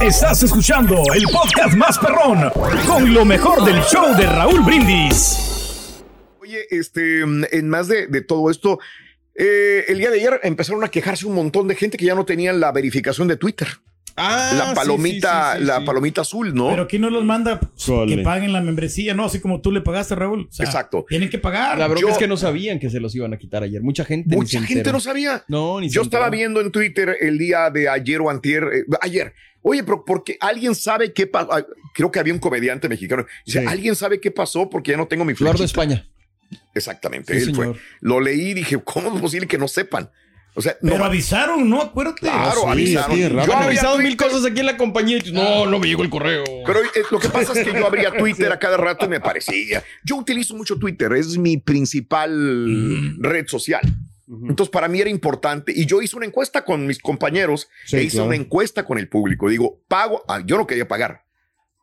Estás 0.00 0.42
escuchando 0.42 1.02
el 1.14 1.24
podcast 1.24 1.76
más 1.76 1.98
perrón 1.98 2.50
con 2.86 3.12
lo 3.12 3.22
mejor 3.26 3.62
del 3.66 3.82
show 3.82 4.16
de 4.16 4.24
Raúl 4.24 4.62
Brindis. 4.62 6.02
Oye, 6.40 6.64
este, 6.70 7.20
en 7.20 7.68
más 7.68 7.86
de, 7.86 8.06
de 8.06 8.22
todo 8.22 8.50
esto, 8.50 8.78
eh, 9.34 9.84
el 9.88 9.98
día 9.98 10.08
de 10.08 10.16
ayer 10.18 10.40
empezaron 10.42 10.82
a 10.84 10.88
quejarse 10.88 11.26
un 11.26 11.34
montón 11.34 11.68
de 11.68 11.74
gente 11.74 11.98
que 11.98 12.06
ya 12.06 12.14
no 12.14 12.24
tenían 12.24 12.60
la 12.60 12.72
verificación 12.72 13.28
de 13.28 13.36
Twitter. 13.36 13.68
Ah, 14.16 14.52
la 14.56 14.74
palomita, 14.74 15.52
sí, 15.52 15.58
sí, 15.58 15.60
sí, 15.62 15.66
la 15.66 15.78
sí. 15.80 15.84
palomita 15.86 16.20
azul, 16.22 16.54
¿no? 16.54 16.68
Pero 16.70 16.82
aquí 16.82 16.98
no 16.98 17.08
los 17.10 17.24
manda 17.24 17.60
pues, 17.60 17.72
Sole. 17.76 18.16
que 18.16 18.22
paguen 18.22 18.52
la 18.52 18.60
membresía, 18.60 19.14
no, 19.14 19.24
así 19.24 19.40
como 19.40 19.60
tú 19.60 19.72
le 19.72 19.80
pagaste, 19.80 20.14
Raúl. 20.14 20.46
O 20.50 20.52
sea, 20.52 20.66
Exacto. 20.66 21.06
Tienen 21.08 21.30
que 21.30 21.38
pagar. 21.38 21.78
La 21.78 21.86
bronca 21.86 22.02
Yo- 22.06 22.12
es 22.12 22.18
que 22.18 22.28
no 22.28 22.36
sabían 22.36 22.78
que 22.78 22.90
se 22.90 23.00
los 23.00 23.14
iban 23.14 23.32
a 23.32 23.38
quitar 23.38 23.62
ayer. 23.62 23.82
Mucha 23.82 24.04
gente. 24.04 24.28
ni 24.30 24.36
Mucha 24.36 24.60
se 24.60 24.66
gente 24.66 24.80
enteró. 24.80 24.94
no 24.96 25.00
sabía. 25.00 25.44
No, 25.48 25.80
ni 25.80 25.88
se 25.88 25.94
Yo 25.94 26.02
estaba 26.02 26.28
viendo 26.30 26.60
en 26.60 26.70
Twitter 26.70 27.16
el 27.20 27.38
día 27.38 27.70
de 27.70 27.88
ayer 27.88 28.20
o 28.20 28.28
antier, 28.30 28.64
eh, 28.72 28.84
ayer. 29.00 29.32
Oye, 29.62 29.82
pero 29.84 30.04
porque 30.04 30.36
alguien 30.40 30.74
sabe 30.74 31.12
qué 31.12 31.26
pasó. 31.26 31.48
Creo 31.94 32.10
que 32.10 32.18
había 32.18 32.32
un 32.32 32.38
comediante 32.40 32.88
mexicano. 32.88 33.26
Dice, 33.44 33.60
Sí. 33.60 33.66
¿alguien 33.66 33.94
sabe 33.94 34.20
qué 34.20 34.30
pasó? 34.30 34.70
Porque 34.70 34.92
ya 34.92 34.96
no 34.96 35.06
tengo 35.06 35.24
mi 35.24 35.32
Eduardo 35.32 35.58
flechita. 35.58 35.82
España. 35.82 36.06
Exactamente, 36.74 37.38
Sí, 37.38 37.48
él 37.48 37.54
fue. 37.54 37.64
señor. 37.66 37.80
Lo 38.00 38.20
leí 38.20 38.50
y 38.50 38.54
dije, 38.54 38.78
¿cómo 38.82 39.14
es 39.14 39.20
posible 39.20 39.46
que 39.46 39.58
no 39.58 39.68
sepan? 39.68 40.10
O 40.54 40.62
sea, 40.62 40.76
Pero 40.80 40.98
no, 40.98 41.04
avisaron, 41.04 41.70
¿no? 41.70 41.80
Acuérdate. 41.80 42.20
claro, 42.20 42.62
sí, 42.74 42.96
avisaron. 42.96 43.16
Yo 43.18 43.28
abría 43.40 43.58
avisado 43.66 43.98
mil 43.98 44.16
cosas 44.16 44.44
aquí 44.44 44.60
en 44.60 44.66
la 44.66 44.76
compañía 44.76 45.18
y 45.18 45.20
tú, 45.20 45.32
no, 45.32 45.64
no 45.66 45.78
me 45.78 45.86
llegó 45.86 46.02
el 46.02 46.10
correo. 46.10 46.44
Pero 46.66 46.80
eh, 46.80 46.88
lo 47.10 47.18
que 47.20 47.28
pasa 47.28 47.52
es 47.52 47.64
que 47.66 47.72
yo 47.72 47.86
abría 47.86 48.10
Twitter 48.18 48.50
a 48.50 48.58
cada 48.58 48.76
rato 48.76 49.06
y 49.06 49.08
me 49.08 49.20
parecía. 49.20 49.82
Yo 50.04 50.16
utilizo 50.16 50.56
mucho 50.56 50.76
Twitter, 50.78 51.12
es 51.12 51.38
mi 51.38 51.56
principal 51.56 53.16
red 53.20 53.46
social. 53.46 53.80
Entonces, 54.48 54.70
para 54.70 54.86
mí 54.88 55.00
era 55.00 55.10
importante. 55.10 55.72
Y 55.74 55.86
yo 55.86 56.00
hice 56.02 56.16
una 56.16 56.26
encuesta 56.26 56.64
con 56.64 56.86
mis 56.86 57.00
compañeros 57.00 57.68
Sí, 57.86 57.96
e 57.96 58.02
hice 58.04 58.16
claro. 58.16 58.28
una 58.28 58.36
encuesta 58.36 58.84
con 58.84 58.98
el 58.98 59.08
público. 59.08 59.48
Digo, 59.48 59.82
pago. 59.88 60.22
ah, 60.28 60.40
yo 60.44 60.56
no 60.56 60.66
quería 60.68 60.86
pagar. 60.86 61.24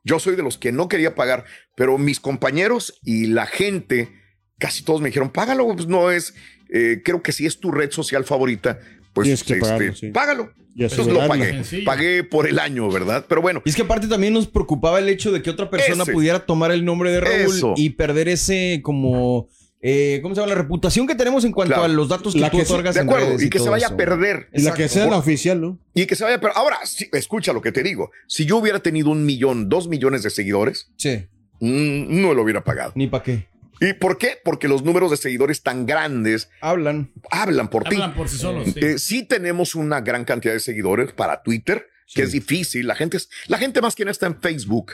Yo 0.06 0.20
soy 0.20 0.38
de 0.38 0.44
los 0.44 0.58
que 0.58 0.72
no 0.72 0.88
quería 0.88 1.14
pagar, 1.16 1.44
pero 1.76 1.98
mis 1.98 2.22
compañeros 2.22 3.00
y 3.04 3.26
la 3.28 3.46
gente, 3.46 4.14
casi 4.58 4.84
todos 4.84 5.02
me 5.02 5.10
dijeron, 5.10 5.30
págalo. 5.30 5.68
Pues 5.76 5.88
no 5.88 6.10
es. 6.12 6.36
Eh, 6.70 7.02
creo 7.04 7.22
que 7.22 7.32
si 7.32 7.46
es 7.46 7.60
tu 7.60 7.72
red 7.72 7.92
social 7.92 8.24
favorita, 8.26 8.80
pues 9.14 9.26
Tienes 9.26 9.44
que 9.44 9.54
este, 9.54 9.66
pagarlo, 9.66 9.96
sí. 9.96 10.08
págalo. 10.10 10.52
Y 10.76 10.84
Entonces 10.84 11.08
lo 11.08 11.28
pagué. 11.28 11.50
Sencillo. 11.50 11.86
Pagué 11.86 12.24
por 12.24 12.48
el 12.48 12.60
año, 12.60 12.88
¿verdad? 12.92 13.26
Pero 13.28 13.42
bueno, 13.42 13.64
Y 13.66 13.70
es 13.70 13.76
que 13.76 13.82
aparte 13.82 14.08
también 14.08 14.32
nos 14.34 14.46
preocupaba 14.48 15.00
el 15.00 15.10
hecho 15.10 15.32
de 15.32 15.42
que 15.42 15.50
otra 15.50 15.72
persona 15.72 16.04
Ese. 16.04 16.12
pudiera 16.12 16.46
tomar 16.46 16.72
el 16.72 16.86
nombre 16.86 17.10
de 17.12 17.20
Raúl 17.22 17.56
Eso. 17.58 17.74
y 17.76 17.90
perder 17.92 18.28
ese 18.30 18.82
como 18.84 19.48
eh, 19.82 20.20
¿cómo 20.22 20.36
se 20.36 20.42
llama? 20.42 20.54
La 20.54 20.60
reputación 20.62 21.08
que 21.08 21.16
tenemos 21.16 21.46
en 21.46 21.52
cuanto 21.52 21.74
Claro. 21.76 21.86
a 21.86 21.88
los 21.88 22.10
datos 22.10 22.34
que 22.34 22.40
La 22.40 22.50
tú 22.52 22.58
que 22.58 22.64
otorgas 22.64 22.94
de 22.96 23.02
en 23.02 23.08
acuerdo. 23.08 23.28
redes 23.30 23.44
Y 23.44 23.50
que 23.50 23.58
se 23.60 23.70
vaya 23.70 23.88
a 23.88 23.96
perder. 23.98 24.50
Y 24.54 24.62
la 24.62 24.74
que 24.76 24.88
sea 24.88 25.08
la 25.08 25.18
oficial, 25.18 25.62
¿no? 25.62 25.80
Y 25.96 26.06
que 26.06 26.16
se 26.16 26.24
vaya, 26.24 26.40
pero 26.40 26.56
ahora, 26.56 26.78
sí, 26.84 27.08
escucha 27.14 27.54
lo 27.54 27.62
que 27.62 27.72
te 27.72 27.82
digo. 27.84 28.12
Si 28.28 28.46
yo 28.46 28.58
hubiera 28.58 28.80
tenido 28.80 29.10
un 29.10 29.26
millón, 29.26 29.70
dos 29.70 29.88
millones 29.88 30.22
de 30.24 30.30
seguidores, 30.30 30.92
Sí, 30.96 31.26
mm, 31.60 32.22
no 32.22 32.34
lo 32.36 32.44
hubiera 32.44 32.64
pagado. 32.64 32.92
ni 32.96 33.08
para 33.08 33.24
qué. 33.24 33.48
¿Y 33.80 33.94
por 33.94 34.18
qué? 34.18 34.38
Porque 34.44 34.68
los 34.68 34.84
números 34.84 35.12
de 35.12 35.18
seguidores 35.18 35.62
tan 35.64 35.86
grandes 35.86 36.50
Hablan. 36.62 37.12
hablan 37.32 37.70
por 37.70 37.86
Hablan 37.88 38.12
ti. 38.12 38.18
por 38.18 38.30
sí 38.30 38.38
solos. 38.38 38.70
sí. 38.74 38.80
Eh, 38.80 38.98
sí 39.00 39.24
tenemos 39.24 39.76
una 39.76 40.02
gran 40.02 40.26
cantidad 40.26 40.54
de 40.54 40.60
seguidores 40.60 41.12
para 41.14 41.44
Twitter, 41.44 41.88
que 42.14 42.24
es 42.24 42.32
difícil. 42.32 42.88
La 42.88 42.96
gente, 42.96 43.18
es- 43.18 43.30
la 43.48 43.58
gente 43.58 43.82
más 43.82 43.96
que 43.96 44.04
nada 44.06 44.12
está 44.12 44.28
en 44.28 44.42
Facebook 44.42 44.94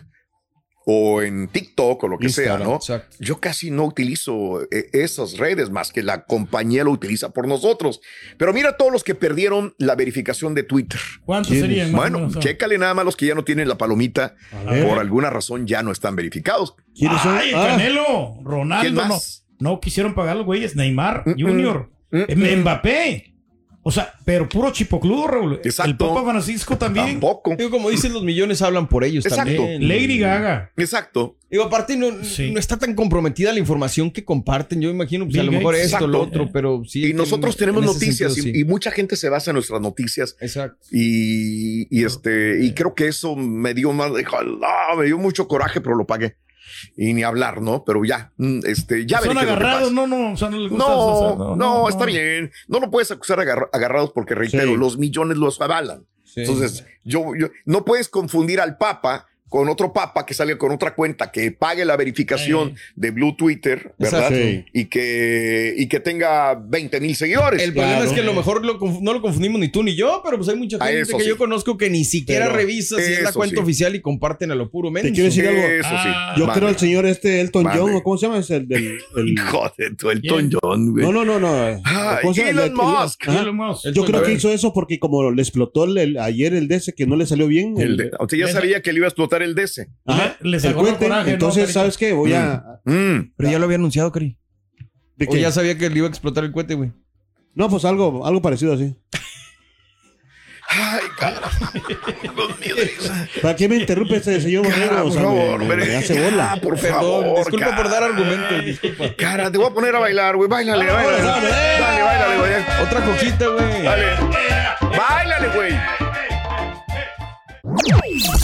o 0.85 1.21
en 1.21 1.47
TikTok 1.47 2.03
o 2.03 2.07
lo 2.07 2.17
que 2.17 2.25
Instagram, 2.25 2.57
sea, 2.59 2.67
¿no? 2.67 2.75
exacto. 2.75 3.15
Yo 3.19 3.39
casi 3.39 3.71
no 3.71 3.85
utilizo 3.85 4.61
eh, 4.71 4.89
esas 4.93 5.37
redes 5.37 5.69
más 5.69 5.91
que 5.91 6.03
la 6.03 6.25
compañía 6.25 6.83
lo 6.83 6.91
utiliza 6.91 7.29
por 7.31 7.47
nosotros. 7.47 8.01
Pero 8.37 8.53
mira 8.53 8.75
todos 8.77 8.91
los 8.91 9.03
que 9.03 9.15
perdieron 9.15 9.73
la 9.77 9.95
verificación 9.95 10.53
de 10.55 10.63
Twitter. 10.63 10.99
¿Cuántos 11.25 11.55
serían? 11.57 11.91
Bueno, 11.93 12.19
menos? 12.19 12.39
chécale 12.39 12.77
nada 12.77 12.93
más 12.93 13.05
los 13.05 13.15
que 13.15 13.25
ya 13.27 13.35
no 13.35 13.43
tienen 13.43 13.67
la 13.67 13.77
palomita. 13.77 14.35
Por 14.65 14.99
alguna 14.99 15.29
razón 15.29 15.67
ya 15.67 15.83
no 15.83 15.91
están 15.91 16.15
verificados. 16.15 16.75
¿Quiénes 16.93 17.21
son? 17.21 17.37
Ay, 17.37 17.51
Ah, 17.55 17.67
Canelo, 17.69 18.33
¿Quién 18.33 18.45
Ronaldo, 18.45 19.01
no, 19.03 19.07
más? 19.09 19.45
no 19.59 19.79
quisieron 19.79 20.13
pagar 20.15 20.35
los 20.37 20.45
güeyes, 20.45 20.75
Neymar, 20.75 21.23
Mm, 21.25 21.31
Junior, 21.41 21.91
mm, 22.11 22.59
Mbappé. 22.61 23.32
O 23.85 23.91
sea, 23.91 24.13
pero 24.23 24.47
puro 24.47 24.71
chipocludo, 24.71 25.27
Raúl. 25.27 25.59
Exacto. 25.63 25.91
El 25.91 25.97
Papa 25.97 26.23
Francisco 26.31 26.77
también. 26.77 27.05
Tampoco. 27.19 27.53
Digo, 27.57 27.69
como 27.69 27.89
dicen, 27.89 28.13
los 28.13 28.23
millones 28.23 28.61
hablan 28.61 28.87
por 28.87 29.03
ellos 29.03 29.25
Exacto. 29.25 29.53
también. 29.55 29.87
Lady 29.87 30.19
Gaga. 30.19 30.71
Exacto. 30.77 31.35
Digo, 31.51 31.65
aparte 31.65 31.97
no, 31.97 32.23
Sí. 32.23 32.51
no 32.51 32.59
está 32.59 32.79
tan 32.79 32.95
comprometida 32.95 33.51
la 33.51 33.59
información 33.59 34.09
que 34.09 34.23
comparten. 34.23 34.81
Yo 34.81 34.89
imagino, 34.89 35.25
pues 35.25 35.37
a 35.37 35.43
lo 35.43 35.51
mejor 35.51 35.75
Gates. 35.75 35.91
esto, 35.93 36.07
lo 36.07 36.21
otro, 36.21 36.49
pero 36.51 36.83
sí. 36.85 37.05
Y 37.09 37.13
nosotros 37.13 37.55
en- 37.55 37.59
tenemos 37.59 37.81
en 37.81 37.87
noticias 37.87 38.33
sentido, 38.33 38.49
y, 38.49 38.53
sí. 38.55 38.59
y 38.61 38.63
mucha 38.63 38.89
gente 38.89 39.15
se 39.17 39.27
basa 39.29 39.51
en 39.51 39.55
nuestras 39.55 39.81
noticias. 39.81 40.35
Exacto. 40.39 40.77
Y, 40.91 41.87
y 41.95 42.05
este, 42.05 42.63
y 42.63 42.73
creo 42.73 42.95
que 42.95 43.07
eso 43.07 43.35
me 43.35 43.73
dio 43.73 43.91
más, 43.93 44.15
dijo, 44.15 44.37
"Ah", 44.63 44.95
me 44.97 45.05
dio 45.05 45.17
mucho 45.17 45.47
coraje, 45.47 45.81
pero 45.81 45.95
lo 45.95 46.07
pagué. 46.07 46.37
Y 46.97 47.13
ni 47.13 47.23
hablar, 47.23 47.61
¿no? 47.61 47.83
Pero 47.85 48.03
ya, 48.05 48.31
mm, 48.37 48.59
este, 48.65 49.05
ya 49.05 49.19
Son 49.19 49.29
veré 49.29 49.39
qué 49.39 49.45
es 49.45 49.51
lo 49.51 49.57
que 49.59 49.65
agarrados, 49.65 49.91
no, 49.93 50.07
no, 50.07 50.33
o 50.33 50.37
sea, 50.37 50.49
no 50.49 50.57
les 50.57 50.69
gusta. 50.69 50.85
No, 50.85 50.97
o 50.97 51.47
sea, 51.47 51.55
no, 51.55 51.89
está 51.89 52.05
bien. 52.05 52.51
No 52.67 52.79
lo 52.79 52.89
puedes 52.91 53.11
acusar 53.11 53.39
agarra- 53.39 53.69
agarrados 53.73 54.11
porque 54.11 54.35
reitero, 54.35 54.71
Sí. 54.71 54.77
los 54.77 54.97
millones 54.97 55.37
los 55.37 55.59
avalan. 55.61 56.05
Sí. 56.23 56.41
Entonces, 56.41 56.85
yo, 57.03 57.35
yo- 57.37 57.49
no 57.65 57.85
puedes 57.85 58.09
confundir 58.09 58.59
al 58.59 58.77
Papa 58.77 59.27
con 59.53 59.69
otro 59.69 59.93
Papa 59.93 60.25
que 60.25 60.33
salga 60.33 60.57
con 60.57 60.71
otra 60.71 60.95
cuenta 60.95 61.31
que 61.31 61.51
pague 61.51 61.85
la 61.85 61.95
verificación 61.95 62.69
Sí. 62.71 62.75
de 62.95 63.11
Blue 63.11 63.35
Twitter, 63.37 63.93
¿verdad? 63.99 64.29
Sí. 64.33 64.65
Y 64.73 64.85
que, 64.85 65.75
y 65.77 65.87
que 65.87 65.99
tenga 65.99 66.55
20 66.55 66.99
mil 66.99 67.15
seguidores. 67.15 67.61
El 67.61 67.71
problema 67.71 67.97
Claro. 67.97 68.09
es 68.09 68.15
que 68.15 68.21
a 68.21 68.23
lo 68.23 68.33
mejor 68.33 68.65
lo 68.65 68.79
no 68.99 69.13
lo 69.13 69.21
confundimos 69.21 69.61
ni 69.61 69.67
tú 69.69 69.83
ni 69.83 69.95
yo, 69.95 70.21
pero 70.25 70.37
pues 70.37 70.49
hay 70.49 70.55
mucha 70.55 70.77
Ah, 70.79 70.87
gente 70.87 71.01
eso 71.01 71.17
que 71.17 71.23
sí. 71.25 71.29
yo 71.29 71.37
conozco 71.37 71.77
que 71.77 71.91
ni 71.91 72.03
siquiera 72.03 72.45
Pero- 72.47 72.57
revisa 72.57 72.99
si 72.99 73.13
es 73.13 73.21
la 73.21 73.31
cuenta 73.31 73.57
sí. 73.57 73.61
oficial 73.61 73.93
y 73.95 74.01
comparten 74.01 74.49
a 74.49 74.55
lo 74.55 74.71
puro 74.71 74.89
menso. 74.89 75.07
Te 75.09 75.13
quiero 75.13 75.25
decir 75.29 75.47
algo. 75.47 75.61
Eso 75.61 75.89
sí. 75.89 76.09
Ah, 76.15 76.33
Yo 76.35 76.47
creo 76.47 76.69
el 76.69 76.77
señor 76.79 77.05
este 77.05 77.39
Elton. 77.39 77.65
John, 77.65 77.93
¿o 77.93 78.01
cómo 78.01 78.17
se 78.17 78.25
llama? 78.25 78.39
Es 78.39 78.49
el 78.49 78.67
del. 78.67 78.97
el- 79.15 79.35
de 79.77 79.85
Elton. 80.13 80.49
John, 80.63 80.91
güey. 80.93 81.05
no, 81.05 81.11
no, 81.11 81.23
no, 81.23 81.39
no. 81.39 81.79
Ah. 81.85 82.19
Elon 82.23 82.33
El- 82.39 82.57
el- 82.59 82.73
Musk. 82.73 83.27
Elon 83.27 83.55
Musk. 83.55 83.85
Yo 83.93 84.03
creo 84.03 84.23
que 84.23 84.31
hizo 84.33 84.51
eso 84.51 84.73
porque 84.73 84.97
como 84.97 85.29
le 85.29 85.41
explotó 85.43 85.83
el, 85.83 85.95
el- 85.99 86.17
ayer 86.17 86.55
el 86.55 86.67
DS 86.67 86.91
que 86.95 87.05
no 87.05 87.15
le 87.15 87.27
salió 87.27 87.45
bien. 87.45 87.75
El 87.77 87.83
el- 87.91 87.97
de- 87.97 88.11
o 88.17 88.27
sea, 88.27 88.39
ya 88.39 88.45
Ese- 88.45 88.53
sabía 88.53 88.81
que 88.81 88.91
le 88.91 88.97
iba 88.97 89.05
a 89.05 89.09
explotar 89.09 89.42
el 89.43 89.55
DC. 89.55 89.87
Ajá, 90.05 90.37
Le- 90.41 90.51
les 90.51 90.63
el 90.65 90.73
coraje, 90.73 91.07
¿no, 91.07 91.25
Entonces? 91.27 91.71
¿sabes 91.73 91.97
qué? 91.97 92.13
Voy 92.13 92.33
a. 92.33 92.63
Mm. 92.85 93.33
Pero 93.37 93.51
ya 93.51 93.59
lo 93.59 93.65
había 93.65 93.77
anunciado, 93.77 94.11
Cari. 94.11 94.37
¿de 95.15 95.25
O 95.27 95.31
qué? 95.31 95.41
ya 95.41 95.51
sabía 95.51 95.77
que 95.77 95.89
le 95.89 95.97
iba 95.97 96.07
a 96.07 96.09
explotar 96.09 96.43
el 96.43 96.51
cohete, 96.51 96.73
güey. 96.73 96.91
No, 97.55 97.69
pues 97.69 97.85
algo, 97.85 98.25
algo 98.25 98.41
parecido 98.41 98.73
así. 98.73 98.95
Ay, 100.69 101.01
cara. 101.19 101.39
¿Para 103.41 103.55
qué 103.55 103.69
me 103.69 103.75
interrumpe 103.75 104.15
este 104.15 104.41
señor 104.41 104.67
Cara, 104.67 105.01
Borrego? 105.01 105.01
O 105.01 105.13
por 105.13 105.21
favor, 105.21 105.63
me, 105.65 105.95
hace 105.95 106.19
bola. 106.19 106.53
Ah, 106.53 106.57
por 106.59 106.79
Perdón, 106.79 106.99
favor. 107.01 107.37
disculpa 107.37 107.65
cara. 107.65 107.77
por 107.77 107.89
dar 107.91 108.03
argumentos, 108.03 108.65
disculpa. 108.65 109.15
Cara, 109.15 109.51
te 109.51 109.57
voy 109.59 109.67
a 109.67 109.73
poner 109.73 109.95
a 109.95 109.99
bailar, 109.99 110.35
güey. 110.35 110.49
Báilale, 110.49 110.85
báilale. 110.91 111.23
vamos, 111.23 111.43
Dale, 111.43 112.01
báilale, 112.01 112.37
güey. 112.37 112.87
Otra 112.87 113.05
coquita, 113.05 113.47
güey. 113.49 113.83
Dale. 113.83 114.05
Báilale, 114.97 115.47
güey. 115.55 115.73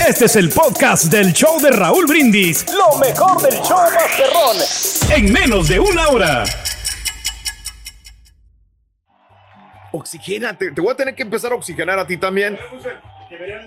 Este 0.07 0.25
es 0.25 0.35
el 0.35 0.49
podcast 0.49 1.05
del 1.05 1.31
show 1.31 1.61
de 1.61 1.71
Raúl 1.71 2.05
Brindis. 2.07 2.65
Lo 2.73 2.97
mejor 2.97 3.41
del 3.41 3.53
show 3.61 3.79
Masterrón. 3.93 4.57
En 5.15 5.31
menos 5.31 5.69
de 5.69 5.79
una 5.79 6.09
hora. 6.09 6.43
Oxigénate. 9.93 10.71
Te 10.71 10.81
voy 10.81 10.91
a 10.91 10.95
tener 10.95 11.15
que 11.15 11.23
empezar 11.23 11.53
a 11.53 11.55
oxigenar 11.55 11.99
a 11.99 12.05
ti 12.05 12.17
también. 12.17 12.59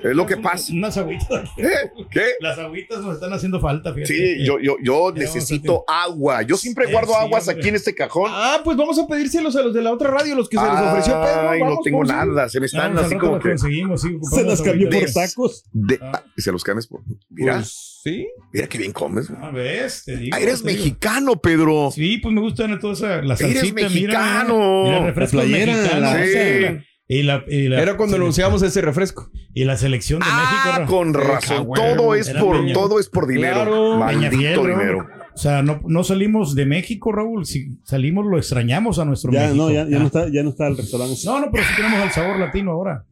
Es 0.03 0.17
lo 0.17 0.27
que 0.27 0.37
pasa. 0.37 0.73
Unas 0.73 0.97
agüitas. 0.97 1.49
¿Eh? 1.57 1.67
¿Qué? 2.11 2.23
Las 2.41 2.59
agüitas 2.59 3.01
nos 3.01 3.15
están 3.15 3.33
haciendo 3.33 3.61
falta, 3.61 3.93
fíjate. 3.95 4.13
Sí, 4.13 4.45
yo, 4.45 4.59
yo, 4.59 4.77
yo 4.83 5.13
necesito 5.15 5.85
agua. 5.87 6.43
Yo 6.43 6.57
siempre 6.57 6.87
guardo 6.91 7.13
sí, 7.13 7.19
aguas 7.21 7.47
hombre. 7.49 7.61
aquí 7.61 7.69
en 7.69 7.75
este 7.77 7.95
cajón. 7.95 8.31
Ah, 8.35 8.61
pues 8.65 8.77
vamos 8.77 8.99
a 8.99 9.07
pedírselos 9.07 9.55
a 9.57 9.63
los 9.63 9.73
de 9.75 9.83
la 9.83 9.93
otra 9.93 10.11
radio, 10.11 10.35
los 10.35 10.49
que 10.49 10.57
se 10.57 10.65
les 10.65 10.73
ofreció 10.73 11.15
Pedro. 11.23 11.49
Ay, 11.51 11.61
no 11.61 11.79
tengo 11.85 12.05
nada. 12.05 12.49
Se 12.49 12.59
me 12.61 12.67
están 12.67 12.97
al 12.99 13.05
así 13.05 13.17
como 13.17 13.35
las 13.35 13.43
que. 13.43 13.49
conseguimos, 13.51 14.03
sí, 14.03 14.09
Se 14.31 14.43
las 14.45 14.61
cambió 14.63 14.91
por 14.91 15.13
tacos. 15.13 15.65
de- 15.73 15.99
Ah. 16.03 16.13
ah, 16.15 16.25
se 16.37 16.51
los 16.53 16.65
cambias 16.65 16.87
por. 16.87 17.03
Mira, 17.31 17.55
Pues, 17.57 18.01
sí. 18.03 18.27
mira 18.53 18.67
qué 18.67 18.79
bien 18.79 18.93
comes. 18.93 19.29
güey. 19.29 19.41
Ah, 19.43 19.51
ves, 19.51 20.03
te 20.05 20.17
digo. 20.17 20.37
Ah, 20.37 20.41
eres 20.41 20.63
te 20.63 20.69
digo. 20.69 20.79
mexicano, 20.81 21.37
Pedro. 21.41 21.91
Sí, 21.93 22.19
pues 22.19 22.35
me 22.35 22.41
gustan 22.41 22.79
toda 22.81 22.95
esa, 22.95 23.23
la 23.23 23.35
Eres 23.35 23.39
salsita, 23.61 23.75
mexicano. 23.75 24.83
Mira, 24.85 24.95
mira, 24.99 25.07
refrescos 25.07 25.35
La 25.35 25.43
playera, 25.49 25.99
la- 26.01 26.25
Sí. 26.25 26.85
Y 27.09 27.23
la, 27.25 27.45
y 27.49 27.69
la- 27.69 27.83
Era 27.83 27.97
cuando 27.97 28.17
anunciamos 28.17 28.63
ese 28.63 28.81
refresco. 28.81 29.31
Y 29.55 29.65
la 29.65 29.77
selección 29.77 30.21
de 30.21 30.27
México. 30.27 30.47
Ah, 30.65 30.79
Ra- 30.81 30.87
con 30.87 31.13
razón. 31.13 31.69
Todo 31.75 32.15
es 32.15 32.29
Era 32.29 32.41
por, 32.41 32.57
Peña- 32.61 32.73
todo 32.73 32.99
es 33.01 33.09
por 33.09 33.27
dinero. 33.27 33.55
Claro. 33.55 33.97
Maldito 33.99 34.63
dinero. 34.67 35.07
O 35.35 35.37
sea, 35.39 35.63
no, 35.63 35.81
no 35.87 36.05
salimos 36.05 36.55
de 36.55 36.65
México, 36.67 37.11
Raúl. 37.13 37.45
Si 37.47 37.79
salimos, 37.85 38.25
lo 38.27 38.39
extrañamos 38.39 38.99
a 38.99 39.05
nuestro 39.05 39.33
Ya, 39.33 39.43
México. 39.47 39.57
no, 39.57 39.71
ya, 39.71 39.87
ya 39.89 39.99
no 39.99 40.07
está, 40.07 40.29
ya 40.31 40.43
no 40.43 40.51
está 40.51 40.69
el 40.69 40.77
restaurante. 40.77 41.17
No, 41.25 41.41
no, 41.41 41.51
pero 41.51 41.65
sí 41.65 41.71
tenemos 41.77 42.03
el 42.05 42.11
sabor 42.13 42.39
latino 42.39 42.71
ahora. 42.73 43.05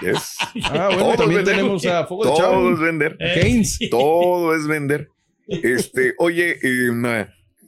Yes. 0.00 0.36
Ah, 0.64 0.88
bueno, 0.92 1.14
también 1.16 1.38
vender. 1.44 1.56
tenemos 1.56 1.84
a 1.86 2.06
Fuego 2.06 2.24
de 2.24 2.30
Todo 2.30 2.38
Chavo. 2.38 2.72
es 2.72 2.78
vender. 2.80 3.16
Keynes. 3.34 3.78
Todo 3.90 4.54
es 4.54 4.66
vender. 4.66 5.08
Este, 5.48 6.14
oye, 6.18 6.56
em, 6.62 7.02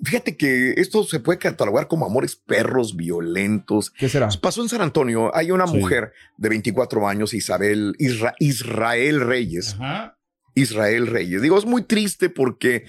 fíjate 0.05 0.37
que 0.37 0.75
esto 0.77 1.05
se 1.05 1.21
puede 1.21 1.39
catalogar 1.39 1.89
como 1.89 2.07
amores 2.07 2.37
perros 2.37 2.97
violentos. 2.97 3.91
¿Qué 3.91 4.09
será? 4.09 4.29
Pasó 4.41 4.63
en 4.63 4.69
San 4.69 4.81
Antonio. 4.81 5.35
Hay 5.35 5.51
una 5.51 5.67
Sí. 5.67 5.77
mujer 5.77 6.13
de 6.37 6.49
24 6.49 7.07
años, 7.09 7.35
Isabel 7.35 7.95
Isra- 7.99 8.35
Israel 8.39 9.21
Reyes. 9.21 9.75
Ajá. 9.75 10.13
Israel 10.55 11.07
Reyes. 11.07 11.43
Digo, 11.43 11.59
es 11.59 11.67
muy 11.67 11.83
triste 11.83 12.31
porque 12.31 12.85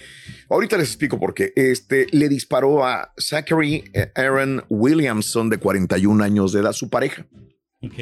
ahorita 0.49 0.77
les 0.77 0.87
explico 0.87 1.19
por 1.19 1.33
qué. 1.33 1.51
Este 1.57 2.07
le 2.11 2.29
disparó 2.29 2.85
a 2.85 3.11
Zachary 3.19 3.83
eh, 3.93 4.09
Aaron 4.15 4.63
Williamson 4.69 5.49
de 5.49 5.57
41 5.57 6.23
años 6.23 6.53
de 6.53 6.61
edad, 6.61 6.71
su 6.71 6.89
pareja. 6.89 7.27
Ok. 7.81 7.93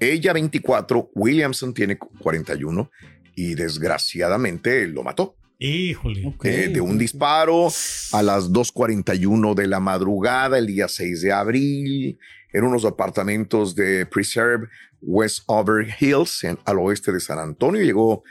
Ella 0.00 0.32
24, 0.34 1.10
Williamson 1.14 1.72
tiene 1.72 1.96
41 1.96 2.90
y 3.34 3.54
desgraciadamente 3.54 4.86
lo 4.88 5.02
mató. 5.02 5.36
Híjole. 5.58 6.34
Eh, 6.44 6.68
de 6.68 6.80
un 6.80 6.98
disparo 6.98 7.68
a 8.12 8.22
las 8.22 8.50
2.41 8.52 9.54
de 9.54 9.66
la 9.66 9.80
madrugada 9.80 10.58
el 10.58 10.66
día 10.66 10.88
6 10.88 11.22
de 11.22 11.32
abril 11.32 12.18
en 12.52 12.64
unos 12.64 12.84
apartamentos 12.84 13.74
de 13.74 14.06
Preserve 14.06 14.68
West 15.00 15.42
Over 15.46 15.86
Hills 16.00 16.44
en- 16.44 16.58
al 16.64 16.78
oeste 16.78 17.12
de 17.12 17.20
San 17.20 17.38
Antonio. 17.38 17.82
Llegó 17.82 18.22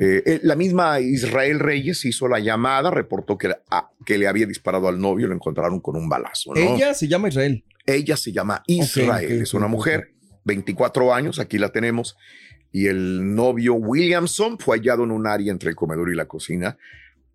eh, 0.00 0.22
eh, 0.24 0.40
la 0.44 0.54
misma 0.54 1.00
Israel 1.00 1.58
Reyes 1.58 2.04
hizo 2.04 2.28
la 2.28 2.38
llamada, 2.38 2.90
reportó 2.90 3.36
que, 3.36 3.52
ah, 3.70 3.90
que 4.06 4.16
le 4.16 4.28
había 4.28 4.46
disparado 4.46 4.86
al 4.86 5.00
novio, 5.00 5.26
lo 5.26 5.34
encontraron 5.34 5.80
con 5.80 5.96
un 5.96 6.08
balazo. 6.08 6.54
¿no? 6.54 6.60
Ella 6.60 6.94
se 6.94 7.08
llama 7.08 7.28
Israel. 7.28 7.64
Ella 7.84 8.16
se 8.16 8.30
llama 8.32 8.62
Israel, 8.68 9.42
es 9.42 9.54
una 9.54 9.66
mujer, 9.66 10.12
24 10.44 11.12
años, 11.12 11.40
aquí 11.40 11.58
la 11.58 11.70
tenemos. 11.70 12.16
Y 12.72 12.86
el 12.86 13.34
novio 13.34 13.74
Williamson 13.74 14.58
fue 14.58 14.78
hallado 14.78 15.04
en 15.04 15.10
un 15.10 15.26
área 15.26 15.50
entre 15.52 15.70
el 15.70 15.76
comedor 15.76 16.10
y 16.12 16.16
la 16.16 16.26
cocina, 16.28 16.76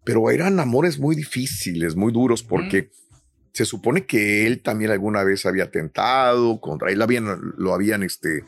pero 0.03 0.30
eran 0.30 0.59
amores 0.59 1.00
muy 1.00 1.15
difíciles, 1.15 1.95
muy 1.95 2.12
duros, 2.12 2.44
porque 2.44 2.91
se 3.51 3.65
supone 3.65 4.06
que 4.06 4.45
él 4.47 4.62
también 4.62 4.91
alguna 4.91 5.24
vez 5.24 5.45
había 5.45 5.71
tentado 5.71 6.59
contra 6.59 6.91
él, 6.91 6.97
lo 7.00 7.03
habían, 7.06 7.53
lo 7.57 7.74
habían, 7.74 8.03
este, 8.03 8.44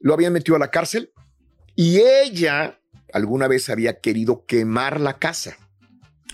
lo 0.00 0.14
habían 0.14 0.32
metido 0.32 0.56
a 0.56 0.58
la 0.58 0.70
cárcel 0.70 1.10
y 1.74 1.98
ella 1.98 2.78
alguna 3.12 3.48
vez 3.48 3.68
había 3.70 4.00
querido 4.00 4.44
quemar 4.46 5.00
la 5.00 5.18
casa 5.18 5.56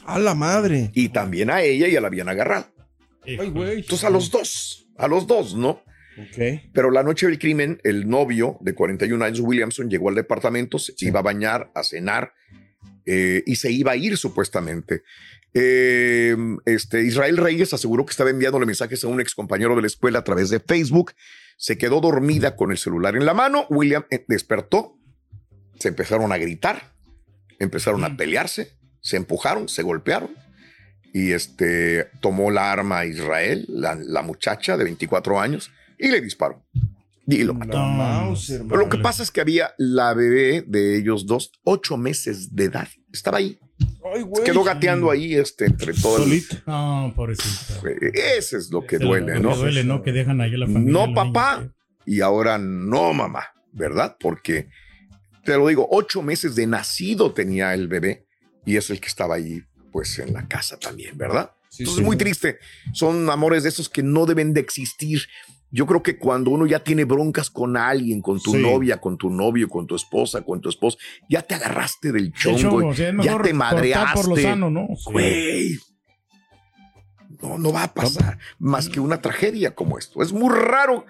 A 0.05 0.19
la 0.19 0.35
madre. 0.35 0.91
y 0.95 1.09
también 1.11 1.51
a 1.51 1.63
ella 1.63 1.89
ya 1.89 2.01
la 2.01 2.09
habían 2.09 2.29
agarrado. 2.29 2.67
Ay, 3.25 3.51
güey. 3.51 3.79
Entonces 3.81 4.05
a 4.05 4.11
los 4.11 4.31
dos, 4.31 4.87
a 4.97 5.07
los 5.07 5.27
dos, 5.27 5.55
¿no? 5.55 5.83
Ok. 6.19 6.71
Pero 6.73 6.91
la 6.91 7.03
noche 7.03 7.27
del 7.27 7.39
crimen, 7.39 7.81
el 7.85 8.09
novio 8.09 8.59
de 8.61 8.75
41 8.75 9.25
años, 9.25 9.41
Williamson, 9.41 9.89
llegó 9.89 10.09
al 10.09 10.15
departamento, 10.15 10.79
se 10.79 10.93
iba 11.01 11.21
a 11.21 11.23
bañar, 11.23 11.71
a 11.75 11.83
cenar 11.83 12.33
eh, 13.07 13.43
y 13.47 13.57
se 13.57 13.71
iba 13.71 13.93
a 13.93 13.97
ir 13.97 14.17
supuestamente. 14.17 15.03
Eh, 15.55 16.37
este, 16.67 17.03
Israel 17.03 17.37
Reyes 17.37 17.73
aseguró 17.73 18.05
que 18.05 18.11
estaba 18.11 18.31
enviándole 18.31 18.67
mensajes 18.67 19.03
a 19.05 19.09
un 19.09 19.21
ex 19.21 19.35
compañero 19.35 19.75
de 19.77 19.83
la 19.83 19.87
escuela 19.87 20.19
a 20.19 20.25
través 20.25 20.51
de 20.51 20.61
Facebook. 20.61 21.13
Se 21.57 21.79
quedó 21.79 22.01
dormida 22.01 22.57
con 22.57 22.71
el 22.71 22.79
celular 22.79 23.17
en 23.17 23.25
la 23.25 23.35
mano. 23.35 23.67
William 23.71 24.05
eh, 24.11 24.25
despertó. 24.29 24.99
Se 25.79 25.89
empezaron 25.89 26.33
a 26.33 26.39
gritar, 26.39 26.93
empezaron 27.61 28.05
a 28.05 28.17
pelearse, 28.17 28.73
se 29.01 29.17
empujaron, 29.17 29.69
se 29.69 29.85
golpearon 29.85 30.31
y 31.13 31.33
este 31.33 32.09
tomó 32.21 32.51
la 32.51 32.73
arma 32.73 32.99
a 32.99 33.07
Israel, 33.07 33.65
la, 33.69 33.95
la 33.95 34.23
muchacha 34.23 34.77
de 34.77 34.85
24 34.85 35.41
años, 35.41 35.71
y 35.99 36.09
le 36.09 36.21
disparó. 36.21 36.65
Y 37.27 37.43
lo 37.45 37.53
mató. 37.53 37.79
Mauser, 37.79 38.63
Pero 38.67 38.81
lo 38.81 38.89
que 38.89 38.99
pasa 38.99 39.23
es 39.23 39.31
que 39.31 39.43
había 39.43 39.75
la 39.77 40.15
bebé 40.15 40.65
de 40.67 40.97
ellos 40.97 41.27
dos, 41.27 41.53
ocho 41.63 41.99
meses 41.99 42.55
de 42.55 42.65
edad. 42.65 42.89
Estaba 43.13 43.37
ahí. 43.39 43.59
Ay, 44.15 44.23
güey. 44.23 44.45
Quedó 44.45 44.65
gateando 44.65 45.11
ahí 45.11 45.35
este, 45.35 45.67
entre 45.67 45.93
todo 45.93 46.17
el- 46.17 46.23
Solito. 46.25 46.57
No, 46.67 47.13
pobrecito. 47.15 47.87
Ese 48.15 48.57
es 48.57 48.71
lo 48.71 48.87
que 48.87 48.99
duele, 48.99 49.35
lo 49.35 49.41
¿no? 49.43 49.51
que 49.51 49.57
duele, 49.57 49.85
¿no? 49.85 50.03
Que 50.03 50.13
dejan 50.13 50.41
ahí 50.41 50.55
a 50.55 50.59
la 50.59 50.67
familia. 50.67 50.91
No, 50.93 51.15
papá. 51.15 51.59
niños, 51.59 51.75
Y 52.07 52.21
ahora 52.23 52.57
no, 52.59 53.13
mamá, 53.13 53.45
¿verdad? 53.73 54.17
Porque 54.19 54.69
te 55.45 55.55
lo 55.59 55.69
digo, 55.69 55.87
ocho 55.91 56.23
meses 56.23 56.55
de 56.55 56.67
nacido 56.67 57.33
tenía 57.35 57.75
el 57.75 57.89
bebé 57.89 58.27
y 58.65 58.77
es 58.77 58.89
el 58.89 59.01
que 59.01 59.09
estaba 59.09 59.35
ahí, 59.35 59.63
pues 59.93 60.19
en 60.19 60.33
la 60.33 60.49
casa 60.49 60.79
también, 60.79 61.17
¿verdad? 61.19 61.51
Sí, 61.69 61.83
Entonces 61.83 62.01
sí. 62.01 62.05
muy 62.07 62.17
triste. 62.17 62.59
Son 62.95 63.29
amores 63.29 63.63
de 63.65 63.69
esos 63.69 63.91
que 63.91 64.03
no 64.03 64.25
deben 64.25 64.55
de 64.55 64.61
existir. 64.61 65.23
Yo 65.71 65.85
creo 65.87 66.03
que 66.03 66.19
cuando 66.19 66.51
uno 66.51 66.67
ya 66.67 66.83
tiene 66.83 67.05
broncas 67.05 67.51
con 67.51 67.77
alguien, 67.77 68.23
con 68.23 68.41
tu 68.41 68.53
Sí. 68.53 68.57
novia, 68.59 69.01
con 69.01 69.19
tu 69.19 69.29
novio, 69.29 69.69
con 69.69 69.87
tu 69.87 69.97
esposa, 69.97 70.41
con 70.43 70.61
tu 70.63 70.69
esposo, 70.71 70.97
ya 71.29 71.43
te 71.43 71.55
agarraste 71.55 72.11
del 72.11 72.27
El 72.27 72.33
chongo, 72.33 72.59
chongo, 72.59 72.89
o 72.89 72.95
sea, 72.95 73.11
es 73.11 73.17
ya 73.23 73.39
te 73.43 73.53
madreaste. 73.53 74.15
por 74.15 74.29
lo 74.29 74.37
sano, 74.37 74.71
¿no? 74.71 74.89
Güey. 75.07 75.77
No, 77.43 77.59
no 77.59 77.73
va 77.73 77.85
a 77.85 77.95
pasar 77.95 78.39
más 78.59 78.89
que 78.89 78.99
una 79.01 79.21
tragedia 79.21 79.75
como 79.75 79.99
esto. 79.99 80.23
Es 80.23 80.33
muy 80.33 80.53
raro. 80.55 81.05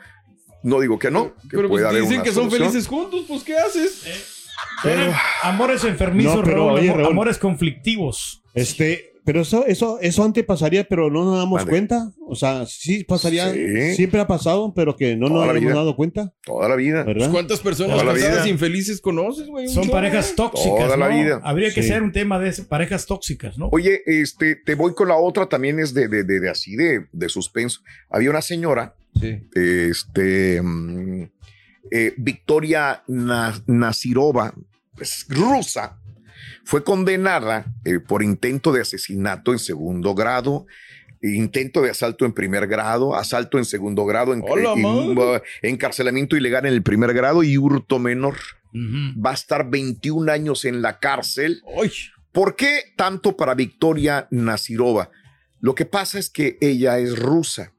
No 0.62 0.80
digo 0.80 0.98
que 0.98 1.10
no, 1.10 1.34
que 1.48 1.56
Pero 1.56 1.68
pues, 1.68 1.84
haber 1.84 2.02
dicen 2.02 2.16
una 2.16 2.24
que 2.24 2.32
son 2.32 2.44
solución. 2.50 2.68
felices 2.70 2.88
juntos, 2.88 3.24
pues 3.28 3.44
¿qué 3.44 3.56
haces? 3.56 4.48
Pero, 4.82 5.12
amores 5.44 5.84
enfermizos, 5.84 6.34
No, 6.36 6.42
pero, 6.42 6.56
Raúl, 6.66 6.72
oye, 6.80 6.88
amor- 6.88 7.00
Raúl. 7.00 7.12
amores 7.12 7.38
conflictivos. 7.38 8.42
Este, 8.54 9.12
pero 9.28 9.42
eso, 9.42 9.66
eso, 9.66 9.98
eso 10.00 10.24
antes 10.24 10.42
pasaría, 10.42 10.84
pero 10.88 11.10
no 11.10 11.22
nos 11.22 11.36
damos 11.36 11.58
Vale. 11.60 11.68
cuenta. 11.68 12.10
O 12.26 12.34
sea, 12.34 12.64
sí 12.64 13.04
pasaría, 13.04 13.52
Sí. 13.52 13.94
siempre 13.94 14.20
ha 14.20 14.26
pasado, 14.26 14.72
pero 14.74 14.96
que 14.96 15.16
no 15.16 15.28
Toda 15.28 15.48
nos 15.48 15.56
hemos 15.56 15.74
dado 15.74 15.94
cuenta, 15.96 16.32
Toda 16.46 16.66
la 16.66 16.76
vida. 16.76 17.02
¿verdad? 17.04 17.30
¿Cuántas 17.30 17.60
personas 17.60 18.02
casadas 18.02 18.46
infelices 18.46 19.02
conoces, 19.02 19.46
güey? 19.48 19.68
Son 19.68 19.82
chorro. 19.82 19.92
parejas 19.92 20.34
tóxicas, 20.34 20.78
Toda 20.86 20.96
la 20.96 21.08
vida. 21.08 21.40
Habría 21.44 21.74
que 21.74 21.82
Sí. 21.82 21.88
ser 21.88 22.02
un 22.02 22.12
tema 22.12 22.38
de 22.38 22.50
parejas 22.62 23.04
tóxicas, 23.04 23.58
¿no? 23.58 23.68
Oye, 23.70 24.00
este, 24.06 24.56
te 24.56 24.74
voy 24.74 24.94
con 24.94 25.08
la 25.08 25.16
otra, 25.18 25.46
también 25.46 25.78
es 25.78 25.92
de, 25.92 26.08
de, 26.08 26.24
de, 26.24 26.40
de 26.40 26.48
así, 26.48 26.74
de, 26.74 27.04
de 27.12 27.28
suspenso. 27.28 27.80
Había 28.08 28.30
una 28.30 28.40
señora, 28.40 28.94
Sí. 29.20 29.42
este, 29.54 30.62
mm, 30.62 31.22
eh, 31.90 32.14
Victoria 32.16 33.02
Na- 33.08 33.62
Nasirova, 33.66 34.54
es 34.98 35.26
rusa, 35.28 35.98
fue 36.64 36.84
condenada 36.84 37.66
eh, 37.84 37.98
por 38.00 38.22
intento 38.22 38.72
de 38.72 38.80
asesinato 38.82 39.52
en 39.52 39.58
segundo 39.58 40.14
grado, 40.14 40.66
intento 41.22 41.82
de 41.82 41.90
asalto 41.90 42.24
en 42.24 42.32
primer 42.32 42.66
grado, 42.68 43.16
asalto 43.16 43.58
en 43.58 43.64
segundo 43.64 44.04
grado, 44.04 44.32
en- 44.32 44.42
¡Hola, 44.48 44.72
en- 44.74 44.82
madre! 45.16 45.42
encarcelamiento 45.62 46.36
ilegal 46.36 46.66
en 46.66 46.72
el 46.72 46.82
primer 46.82 47.12
grado 47.12 47.42
y 47.42 47.56
hurto 47.58 47.98
menor. 47.98 48.36
Va 48.74 49.30
a 49.30 49.34
estar 49.34 49.68
21 49.68 50.30
años 50.30 50.64
en 50.64 50.82
la 50.82 50.98
cárcel. 51.00 51.62
¿Por 52.32 52.54
qué 52.54 52.82
tanto 52.96 53.36
para 53.36 53.54
Victoria 53.54 54.28
Nasirova? 54.30 55.10
Lo 55.58 55.74
que 55.74 55.86
pasa 55.86 56.18
es 56.18 56.30
que 56.30 56.56
ella 56.60 56.98
es 56.98 57.18
rusa 57.18 57.72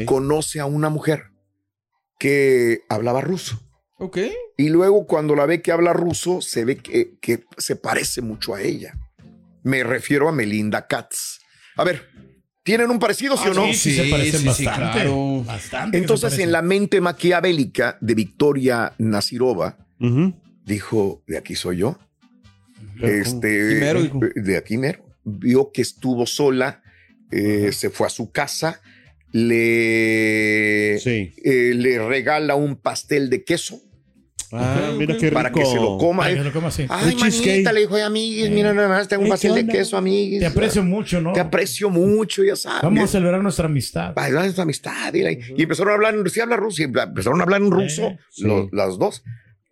y 0.00 0.04
conoce 0.04 0.58
a 0.58 0.66
una 0.66 0.88
mujer 0.88 1.24
que 2.18 2.80
hablaba 2.88 3.20
ruso. 3.20 3.60
Ok. 4.04 4.18
Y 4.56 4.68
luego 4.68 5.06
cuando 5.06 5.34
la 5.34 5.46
ve 5.46 5.60
que 5.62 5.72
habla 5.72 5.92
ruso, 5.92 6.40
se 6.40 6.64
ve 6.64 6.76
que, 6.76 7.14
que 7.20 7.44
se 7.58 7.76
parece 7.76 8.20
mucho 8.22 8.54
a 8.54 8.62
ella. 8.62 8.94
Me 9.62 9.82
refiero 9.82 10.28
a 10.28 10.32
Melinda 10.32 10.86
Katz. 10.86 11.40
A 11.76 11.84
ver, 11.84 12.06
¿tienen 12.62 12.90
un 12.90 12.98
parecido, 12.98 13.36
sí 13.36 13.48
o 13.48 13.54
no? 13.54 13.66
Sí, 13.68 13.74
sí, 13.74 13.96
se 13.96 14.04
parecen 14.04 14.40
sí, 14.40 14.48
sí, 14.54 14.64
bastante. 14.64 15.00
claro. 15.00 15.44
Entonces, 15.92 16.38
en 16.38 16.52
la 16.52 16.62
mente 16.62 17.00
maquiavélica 17.00 17.98
de 18.00 18.14
Victoria 18.14 18.92
Nasirova, 18.98 19.76
Ujú. 20.00 20.34
dijo, 20.64 21.22
de 21.26 21.38
aquí 21.38 21.54
soy 21.56 21.78
yo. 21.78 21.98
Pero 23.00 23.08
este, 23.08 23.48
mero, 23.80 24.00
de 24.36 24.56
aquí 24.56 24.76
mero. 24.78 25.04
Vio 25.24 25.72
que 25.72 25.82
estuvo 25.82 26.26
sola, 26.26 26.82
eh, 27.32 27.70
se 27.72 27.90
fue 27.90 28.06
a 28.06 28.10
su 28.10 28.30
casa, 28.30 28.80
le, 29.32 30.98
Sí. 31.00 31.32
eh, 31.44 31.72
le 31.74 31.98
regala 32.06 32.54
un 32.54 32.76
pastel 32.76 33.30
de 33.30 33.42
queso 33.44 33.80
Ah, 34.56 34.92
mira 34.96 35.14
qué 35.16 35.26
rico. 35.30 35.34
para 35.34 35.50
que 35.52 35.64
se 35.64 35.74
lo 35.76 35.98
coma. 35.98 36.22
Para 36.24 36.34
que 36.34 36.44
lo 36.44 36.52
coma 36.52 36.68
así. 36.68 36.86
Ay, 36.88 37.14
Un 37.14 37.20
manita, 37.20 37.24
cheesecake. 37.44 37.72
le 37.74 37.80
dijo, 37.80 37.96
amiguis, 37.96 38.50
mira 38.50 38.72
nada 38.74 38.88
más, 38.88 39.08
tengo 39.08 39.22
un 39.22 39.26
Eh, 39.28 39.30
pastel 39.30 39.50
¿qué 39.50 39.54
de 39.56 39.60
onda? 39.62 39.72
queso, 39.72 39.96
amiguis. 39.96 40.40
Te 40.40 40.46
aprecio 40.46 40.82
mucho, 40.82 41.20
¿no? 41.20 41.32
Te 41.32 41.40
aprecio 41.40 41.90
mucho, 41.90 42.44
ya 42.44 42.56
sabes. 42.56 42.82
Vamos 42.82 43.04
a 43.04 43.06
celebrar 43.08 43.42
nuestra 43.42 43.66
amistad. 43.66 44.12
Ay, 44.16 44.32
¿dónde 44.32 44.48
es 44.48 44.54
tu 44.54 44.62
amistad? 44.62 45.12
Y, 45.14 45.20
y 45.56 45.62
empezaron 45.62 45.92
a 45.92 45.94
hablar, 45.94 46.14
en- 46.14 46.28
sí 46.30 46.40
habla 46.40 46.56
ruso, 46.56 46.82
y 46.82 46.84
empezaron 46.84 47.40
a 47.40 47.44
hablar 47.44 47.60
en 47.62 47.70
ruso, 47.70 48.02
Eh, 48.08 48.18
sí. 48.30 48.44
lo- 48.44 48.68
las 48.72 48.98
dos. 48.98 49.22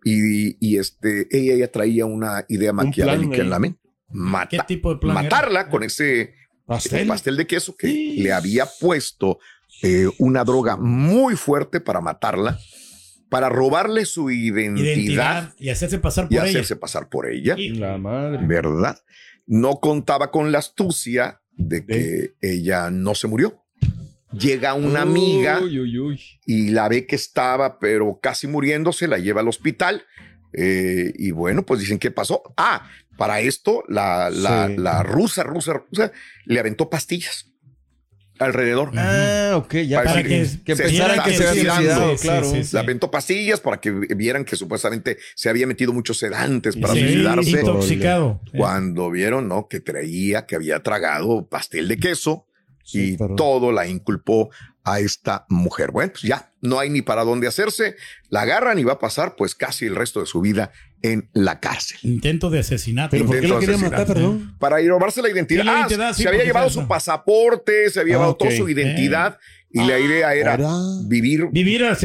Y, 0.03 0.57
y, 0.59 0.77
este, 0.79 1.27
ella 1.31 1.55
ya 1.55 1.67
traía 1.71 2.05
una 2.05 2.43
idea 2.49 2.73
plan 2.73 2.87
maquiavélica 2.87 3.37
en 3.37 3.49
la 3.49 3.59
mente. 3.59 3.79
¿Qué 3.81 4.17
Mata- 4.17 4.65
tipo 4.67 4.93
de 4.93 4.99
plan 4.99 5.13
era? 5.17 5.23
matarla 5.23 5.69
con 5.69 5.81
ese 5.83 6.33
Pastel. 6.65 7.07
pastel 7.07 7.37
de 7.37 7.47
queso 7.47 7.75
que 7.75 7.87
Sí. 7.87 8.17
le 8.17 8.31
había 8.33 8.65
puesto 8.79 9.39
eh, 9.81 10.07
una 10.19 10.43
droga 10.43 10.77
muy 10.77 11.35
fuerte 11.35 11.79
para 11.81 11.99
matarla, 11.99 12.57
para 13.33 13.49
robarle 13.49 14.05
su 14.05 14.29
identidad, 14.31 14.85
Identidad 14.85 15.53
y 15.57 15.69
hacerse 15.69 15.99
pasar 15.99 16.25
y 16.29 16.35
por 16.35 16.45
ella. 16.45 16.49
hacerse 16.59 16.75
pasar 16.75 17.09
por 17.09 17.29
ella, 17.29 17.55
Y- 17.57 17.69
La 17.75 17.97
madre. 17.97 18.45
¿verdad? 18.45 18.97
No 19.47 19.75
contaba 19.81 20.31
con 20.31 20.51
la 20.51 20.59
astucia 20.59 21.41
de 21.51 21.85
que 21.85 22.33
ella 22.41 22.89
no 22.91 23.15
se 23.15 23.27
murió. 23.27 23.59
Llega 24.31 24.73
una 24.73 25.01
amiga 25.01 25.59
Uy, 25.61 25.79
uy, 25.79 25.99
uy. 25.99 26.21
y 26.45 26.69
la 26.71 26.87
ve 26.89 27.05
que 27.05 27.15
estaba, 27.15 27.77
pero 27.79 28.19
casi 28.21 28.47
muriéndose, 28.47 29.07
la 29.07 29.17
lleva 29.17 29.41
al 29.41 29.47
hospital. 29.47 30.03
eh, 30.55 31.11
y 31.17 31.31
bueno, 31.31 31.65
pues 31.65 31.79
dicen, 31.79 31.97
¿qué 31.97 32.11
pasó? 32.11 32.43
Ah, 32.57 32.87
para 33.17 33.39
esto, 33.39 33.83
la, 33.87 34.29
la, 34.29 34.67
Sí. 34.67 34.75
la 34.77 35.01
rusa, 35.01 35.41
rusa, 35.41 35.73
rusa, 35.73 36.11
le 36.45 36.59
aventó 36.59 36.91
pastillas 36.91 37.51
alrededor. 38.39 38.91
Ah, 38.95 39.53
ok, 39.57 39.75
ya. 39.87 39.99
Para 39.99 40.11
Para 40.11 40.23
que 40.23 40.29
que, 40.29 40.45
se 40.45 40.63
que 40.63 40.75
pensaran 40.75 41.17
está 41.19 41.23
que 41.29 41.37
se 41.37 41.47
había 41.47 41.75
suicidado, 41.75 42.17
Sí, 42.17 42.27
claro. 42.27 42.49
sí, 42.51 42.63
sí. 42.63 42.69
Le 42.73 42.79
aventó 42.79 43.11
pastillas 43.11 43.59
para 43.59 43.79
que 43.79 43.91
vieran 43.91 44.43
que 44.45 44.55
supuestamente 44.55 45.17
se 45.35 45.49
había 45.49 45.67
metido 45.67 45.93
muchos 45.93 46.17
sedantes 46.17 46.75
para 46.75 46.93
Sí, 46.93 47.01
suicidarse. 47.01 47.49
intoxicado. 47.51 48.41
Cuando 48.55 49.09
vieron, 49.11 49.47
¿no? 49.47 49.67
Que 49.67 49.79
traía, 49.79 50.45
que 50.45 50.55
había 50.55 50.81
tragado 50.81 51.47
pastel 51.47 51.87
de 51.87 51.97
queso 51.97 52.47
Sí, 52.83 53.13
y 53.13 53.17
perdón. 53.17 53.35
todo 53.37 53.71
la 53.71 53.87
inculpó 53.87 54.49
a 54.83 54.99
esta 54.99 55.45
mujer. 55.47 55.91
Bueno, 55.91 56.11
pues 56.11 56.23
ya 56.23 56.51
no 56.61 56.79
hay 56.79 56.89
ni 56.89 57.01
para 57.01 57.23
dónde 57.23 57.47
hacerse. 57.47 57.95
La 58.29 58.41
agarran 58.41 58.77
y 58.77 58.83
va 58.83 58.93
a 58.93 58.99
pasar 58.99 59.35
pues 59.37 59.55
casi 59.55 59.85
el 59.85 59.95
resto 59.95 60.19
de 60.19 60.25
su 60.25 60.41
vida 60.41 60.71
en 61.03 61.29
la 61.33 61.59
cárcel. 61.59 61.99
Intento 62.01 62.49
de 62.49 62.59
asesinato. 62.59 63.11
¿Pero 63.11 63.25
por 63.25 63.39
qué 63.39 63.47
la 63.47 63.59
quería 63.59 63.77
matar, 63.77 64.07
perdón? 64.07 64.55
Para 64.57 64.79
robarse 64.79 65.21
la 65.21 65.29
identidad. 65.29 65.65
Ah, 65.67 65.79
identidad, 65.81 66.13
sí, 66.13 66.23
se 66.23 66.29
había 66.29 66.45
llevado 66.45 66.69
su 66.69 66.87
pasaporte, 66.87 67.89
se 67.89 67.99
había 67.99 68.15
Ah, 68.15 68.17
llevado 68.17 68.31
ok. 68.31 68.39
toda 68.39 68.51
su 68.51 68.67
identidad 68.69 69.37
y 69.73 69.85
la 69.85 69.99
idea 69.99 70.33
era 70.35 70.57
vivir, 71.07 71.49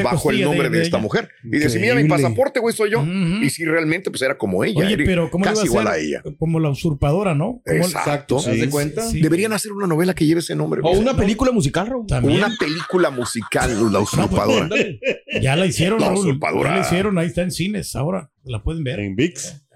bajo 0.02 0.30
el 0.30 0.42
nombre 0.42 0.70
de, 0.70 0.78
de 0.78 0.82
esta 0.84 0.96
ella. 0.96 1.02
mujer. 1.02 1.28
Y 1.44 1.58
decir, 1.58 1.80
mira, 1.80 1.94
mi 1.94 2.08
pasaporte, 2.08 2.60
güey, 2.60 2.74
soy 2.74 2.90
yo. 2.90 3.04
Y 3.42 3.50
si 3.50 3.64
realmente 3.64 4.10
pues 4.10 4.22
era 4.22 4.36
como 4.38 4.64
ella. 4.64 4.84
Oye, 4.86 4.96
pero 5.04 5.30
¿cómo 5.30 5.44
le 5.44 5.50
casi 5.50 5.66
iba 5.66 5.80
a 5.80 5.82
igual 5.82 5.86
hacer? 5.88 6.00
a 6.00 6.04
ella. 6.04 6.22
Como 6.38 6.58
la 6.60 6.70
usurpadora, 6.70 7.34
¿no? 7.34 7.62
Exacto. 7.66 8.40
¿Te 8.42 8.50
das 8.50 8.60
de 8.60 8.70
cuenta? 8.70 9.02
Sí. 9.08 9.20
Deberían 9.20 9.52
hacer 9.52 9.72
una 9.72 9.86
novela 9.86 10.14
que 10.14 10.24
lleve 10.26 10.40
ese 10.40 10.56
nombre. 10.56 10.80
O 10.82 10.90
una 10.98 11.14
película 11.16 11.52
musical, 11.52 11.86
Raúl. 11.86 12.06
También. 12.06 12.38
Una 12.38 12.50
película 12.58 13.10
musical, 13.10 13.92
La 13.92 14.00
Usurpadora. 14.00 14.62
Ándale. 14.64 15.00
Ya 15.42 15.54
la 15.54 15.66
hicieron, 15.66 16.00
La 16.00 16.08
Raúl. 16.08 16.20
usurpadora. 16.26 16.70
Ya 16.70 16.76
la 16.76 16.80
hicieron, 16.82 17.18
ahí 17.18 17.26
está 17.26 17.42
en 17.42 17.50
cines 17.52 17.94
ahora. 17.94 18.30
La 18.44 18.62
pueden 18.62 18.82
ver. 18.82 18.98
En 19.00 19.14
VIX. 19.14 19.66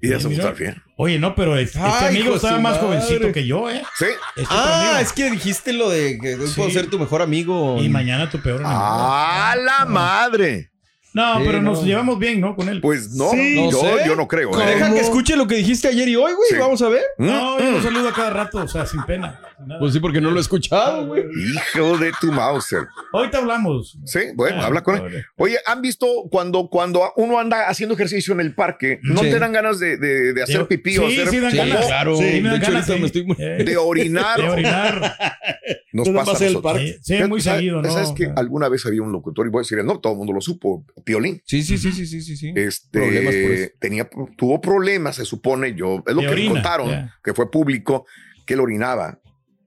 Y 0.00 0.10
ya 0.10 0.20
se 0.20 0.28
bien. 0.28 0.82
Oye, 0.96 1.18
no, 1.18 1.34
pero 1.34 1.56
este 1.56 1.78
Ay, 1.80 2.08
amigo 2.16 2.36
estaba 2.36 2.58
más 2.58 2.74
madre. 2.82 2.86
jovencito 3.00 3.32
que 3.32 3.46
yo, 3.46 3.70
¿eh? 3.70 3.82
Sí. 3.98 4.06
Este 4.36 4.48
Ah, 4.54 4.80
amigo. 4.90 4.98
es 5.00 5.12
que 5.12 5.30
dijiste 5.30 5.72
lo 5.72 5.88
de 5.90 6.18
que 6.18 6.36
Sí. 6.46 6.52
puedo 6.56 6.70
ser 6.70 6.88
tu 6.90 6.98
mejor 6.98 7.22
amigo. 7.22 7.82
Y 7.82 7.88
mañana 7.88 8.30
tu 8.30 8.40
peor 8.40 8.60
enemigo. 8.60 8.80
¡A 8.80 9.54
la 9.56 9.84
madre! 9.86 10.70
No, 11.18 11.38
Sí, 11.38 11.42
pero 11.46 11.60
no. 11.62 11.72
nos 11.72 11.84
llevamos 11.84 12.18
bien, 12.18 12.40
¿no? 12.40 12.54
Con 12.54 12.68
él. 12.68 12.80
Pues 12.80 13.10
no, 13.10 13.30
Sí, 13.30 13.56
yo, 13.56 13.70
no 13.72 13.78
sé. 13.80 14.06
yo 14.06 14.14
no 14.16 14.28
creo. 14.28 14.50
¿eh? 14.60 14.66
Deja 14.66 14.92
que 14.94 15.00
escuche 15.00 15.36
lo 15.36 15.46
que 15.48 15.56
dijiste 15.56 15.88
ayer 15.88 16.08
y 16.08 16.14
hoy, 16.16 16.32
güey. 16.32 16.48
Sí. 16.50 16.56
Vamos 16.58 16.80
a 16.82 16.88
ver. 16.88 17.02
no, 17.18 17.58
yo 17.58 17.70
Mm, 17.70 17.74
lo 17.74 17.82
saludo 17.82 18.08
a 18.08 18.12
cada 18.12 18.30
rato, 18.30 18.58
o 18.58 18.68
sea, 18.68 18.86
sin 18.86 19.02
pena. 19.02 19.40
sin. 19.66 19.78
Pues 19.80 19.92
sí, 19.92 19.98
porque 20.00 20.20
no 20.20 20.30
lo 20.30 20.38
he 20.38 20.40
escuchado, 20.40 21.06
güey. 21.08 21.24
Hijo 21.74 21.98
de 21.98 22.12
tu 22.20 22.30
Mauser. 22.30 22.86
Ahorita 23.12 23.38
hablamos. 23.38 23.98
Sí, 24.04 24.20
bueno, 24.36 24.62
Ah, 24.62 24.66
habla 24.66 24.82
con 24.82 24.94
él. 24.96 25.24
Oye, 25.36 25.56
¿han 25.66 25.82
visto 25.82 26.06
cuando, 26.30 26.68
cuando 26.68 27.12
uno 27.16 27.38
anda 27.40 27.68
haciendo 27.68 27.94
ejercicio 27.96 28.32
en 28.34 28.40
el 28.40 28.54
parque, 28.54 29.00
no 29.02 29.20
Sí. 29.22 29.30
te 29.30 29.38
dan 29.40 29.52
ganas 29.52 29.80
de, 29.80 29.96
de- 29.96 30.32
de 30.32 30.42
hacer 30.42 30.60
De- 30.60 30.64
pipí 30.66 30.98
o 30.98 31.08
sí, 31.08 31.16
hacer 31.20 31.28
sí 31.30 31.40
dan 31.40 31.50
Sí, 31.50 31.56
ganas. 31.56 31.86
claro. 31.86 32.16
Sí, 32.16 32.24
de 32.24 32.40
me 32.40 32.48
dan 32.50 32.62
hecho, 32.62 32.70
ganas, 32.70 32.88
ahorita 32.90 33.08
sí. 33.12 33.24
me 33.24 33.32
estoy... 33.32 33.64
De 33.64 33.76
orinar? 33.76 34.40
de 34.40 34.48
orinar. 34.48 35.16
Nos 35.92 36.08
pasa 36.10 36.46
el 36.46 36.60
parque. 36.60 36.98
Sí, 37.02 37.14
muy 37.28 37.40
¿Sabes- 37.40 37.58
seguido, 37.60 37.82
¿no? 37.82 37.90
¿Sabes 37.90 38.12
que 38.12 38.30
alguna 38.36 38.68
vez 38.68 38.86
había 38.86 39.02
un 39.02 39.10
locutor, 39.12 39.46
y 39.46 39.50
voy 39.50 39.60
a 39.60 39.62
decir, 39.62 39.82
no, 39.84 39.98
todo 39.98 40.12
el 40.12 40.18
mundo 40.18 40.32
lo 40.32 40.40
supo, 40.40 40.84
Piolín. 41.08 41.40
Sí, 41.46 41.62
sí, 41.62 41.78
sí, 41.78 41.90
sí, 41.90 42.06
sí, 42.06 42.20
sí. 42.20 42.36
sí. 42.36 42.52
Este, 42.54 42.98
Problemas 42.98 43.34
por 43.34 43.50
eso. 43.50 43.70
tenía, 43.80 44.10
tuvo 44.36 44.60
problemas, 44.60 45.16
se 45.16 45.24
supone, 45.24 45.74
yo, 45.74 46.04
es 46.06 46.14
lo 46.14 46.20
De 46.20 46.26
que 46.26 46.26
me 46.26 46.32
orina, 46.32 46.52
contaron, 46.52 47.10
que 47.24 47.32
fue 47.32 47.50
público, 47.50 48.04
que 48.46 48.52
él 48.52 48.60
orinaba, 48.60 49.18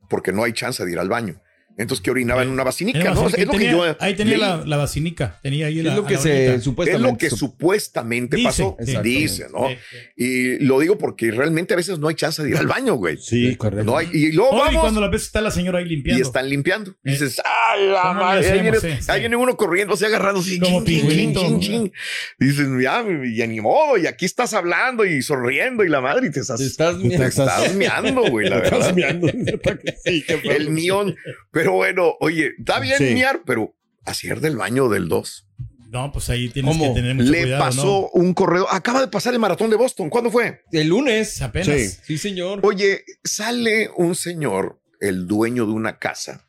porque 0.08 0.32
no 0.32 0.44
hay 0.44 0.54
chance 0.54 0.86
de 0.86 0.92
ir 0.92 1.00
al 1.00 1.10
baño. 1.10 1.42
Entonces 1.78 2.04
que 2.04 2.12
orinaba 2.12 2.44
en 2.44 2.50
una 2.50 2.64
vacinica, 2.64 3.00
¿no? 3.14 3.28
Es 3.28 3.32
lo 3.34 3.38
que 3.38 3.46
Tenía- 3.46 3.72
yo 3.72 3.96
ahí 4.00 4.14
tenía 4.16 4.38
la, 4.38 4.58
la 4.66 4.78
vacinica. 4.78 5.40
Tenía 5.42 5.68
ahí 5.68 5.80
Es 5.80 5.86
la, 5.86 5.96
lo 5.96 6.06
que 6.06 6.16
la 6.16 6.20
se 6.20 6.30
orinita. 6.32 6.54
Es 6.56 6.64
supuestamente. 6.64 7.12
lo 7.12 7.18
que 7.18 7.30
sup- 7.30 7.38
supuestamente 7.40 8.36
Dice, 8.38 8.48
pasó, 8.48 8.78
dice, 9.04 9.48
¿no? 9.52 9.70
Sí, 9.70 9.76
sí. 9.90 9.98
Y 10.18 10.60
lo 10.66 10.80
digo 10.80 10.98
porque 10.98 11.32
realmente 11.32 11.74
a 11.74 11.78
veces 11.78 11.98
no 12.00 12.08
hay 12.10 12.16
chance 12.16 12.44
de 12.44 12.50
ir 12.50 12.58
al 12.58 12.68
baño, 12.68 12.96
güey. 12.96 13.18
Sí, 13.18 13.56
correcto. 13.56 13.86
No 13.86 13.98
hay, 13.98 14.10
y 14.12 14.32
luego 14.32 14.52
Oh, 14.52 14.56
y 14.58 14.66
vamos 14.66 14.82
cuando 14.82 15.02
la 15.02 15.08
ves 15.08 15.24
está 15.24 15.42
la 15.42 15.50
señora 15.52 15.80
ahí 15.80 15.86
limpiando. 15.86 16.20
y 16.20 16.22
están 16.22 16.50
limpiando. 16.50 16.92
Eh. 16.92 16.96
Dices, 17.12 17.42
¡ah, 17.44 17.76
la 17.78 18.02
¿Cómo 18.02 18.14
le 18.20 18.26
madre! 18.26 18.52
Ahí 18.52 18.62
viene, 18.62 18.80
Sí, 18.80 18.88
sí. 19.00 19.06
ahí 19.12 19.20
viene 19.22 19.36
uno 19.38 19.56
corriendo, 19.56 19.94
así 19.94 20.06
agarrando 20.06 20.42
así. 20.42 20.60
Como 20.60 20.84
chin, 20.84 21.00
chin, 21.00 21.08
pingüinito. 21.08 21.40
chin, 21.42 21.60
chin. 21.62 21.94
Dices, 22.38 22.68
ya, 22.82 23.04
y 23.08 23.48
ni 23.48 23.62
modo, 23.62 23.98
y 23.98 24.08
aquí 24.08 24.26
estás 24.26 24.54
hablando 24.54 25.06
y 25.06 25.22
sonriendo 25.22 25.84
y 25.84 25.90
la 25.90 26.02
madre, 26.02 26.28
y 26.28 26.32
te 26.32 26.42
estás, 26.42 26.60
Te 26.60 26.66
estás... 26.66 27.00
te 27.00 27.26
estás 27.26 27.74
meando, 27.76 28.24
güey, 28.30 28.50
la 28.50 28.58
verdad. 28.62 28.80
Estás 28.80 28.96
meando. 28.96 29.28
El 30.44 30.70
mión. 30.70 31.16
Pero 31.52 31.61
bueno, 31.68 32.14
oye, 32.20 32.52
está 32.58 32.80
bien 32.80 32.98
Sí. 32.98 33.14
miar, 33.14 33.42
pero 33.46 33.76
hacer 34.06 34.40
del 34.42 34.58
baño 34.58 34.90
del 34.90 35.08
2. 35.08 35.48
No, 35.90 36.10
pues 36.12 36.30
ahí 36.30 36.48
tienes 36.50 36.78
¿Cómo? 36.78 36.94
que 36.94 37.02
tener 37.02 37.16
mucho 37.16 37.32
Le 37.32 37.42
cuidado, 37.42 37.64
pasó 37.66 38.10
un 38.12 38.34
correo. 38.34 38.66
Acaba 38.72 39.02
de 39.02 39.10
pasar 39.10 39.34
el 39.34 39.40
maratón 39.42 39.70
de 39.70 39.76
Boston. 39.76 40.10
¿Cuándo 40.10 40.32
fue? 40.32 40.62
El 40.72 40.88
lunes. 40.88 41.40
¿no? 41.42 41.48
Apenas. 41.48 41.68
Sí. 41.68 41.90
Sí, 42.06 42.18
señor. 42.18 42.62
Oye, 42.64 43.04
sale 43.26 43.90
un 43.98 44.16
señor, 44.16 44.80
el 45.02 45.28
dueño 45.28 45.66
de 45.66 45.74
una 45.74 46.00
casa. 46.00 46.48